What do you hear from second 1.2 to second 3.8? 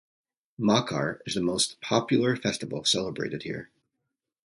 is the most popular festival celebrated here.